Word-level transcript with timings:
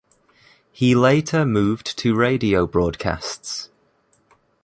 He 0.71 0.95
later 0.95 1.45
moved 1.45 1.95
to 1.99 2.15
radio 2.15 2.65
broadcasts. 2.65 3.69